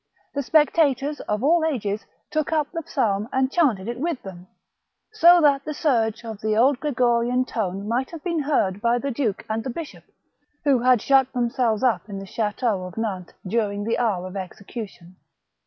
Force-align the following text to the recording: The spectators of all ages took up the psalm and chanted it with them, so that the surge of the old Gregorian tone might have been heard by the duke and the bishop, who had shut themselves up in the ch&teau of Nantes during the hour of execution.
The 0.33 0.41
spectators 0.41 1.19
of 1.29 1.43
all 1.43 1.63
ages 1.63 2.07
took 2.31 2.51
up 2.51 2.71
the 2.71 2.81
psalm 2.87 3.29
and 3.31 3.51
chanted 3.51 3.87
it 3.87 3.99
with 3.99 4.19
them, 4.23 4.47
so 5.13 5.39
that 5.41 5.63
the 5.63 5.75
surge 5.75 6.25
of 6.25 6.41
the 6.41 6.55
old 6.57 6.79
Gregorian 6.79 7.45
tone 7.45 7.87
might 7.87 8.09
have 8.09 8.23
been 8.23 8.39
heard 8.39 8.81
by 8.81 8.97
the 8.97 9.11
duke 9.11 9.45
and 9.47 9.63
the 9.63 9.69
bishop, 9.69 10.05
who 10.63 10.79
had 10.79 11.03
shut 11.03 11.31
themselves 11.33 11.83
up 11.83 12.09
in 12.09 12.17
the 12.17 12.25
ch&teau 12.25 12.83
of 12.87 12.97
Nantes 12.97 13.35
during 13.45 13.83
the 13.83 13.99
hour 13.99 14.25
of 14.25 14.35
execution. 14.35 15.17